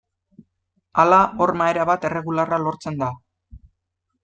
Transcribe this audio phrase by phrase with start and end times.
[1.03, 3.13] Hala, horma erabat erregularra lortzen da.